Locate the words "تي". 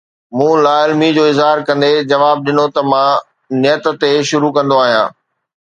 4.01-4.11